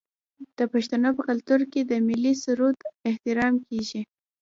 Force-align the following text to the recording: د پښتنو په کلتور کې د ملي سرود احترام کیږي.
د 0.57 0.59
پښتنو 0.73 1.09
په 1.17 1.21
کلتور 1.29 1.61
کې 1.71 1.81
د 1.85 1.93
ملي 2.07 2.33
سرود 2.43 2.77
احترام 3.09 3.53
کیږي. 3.67 4.01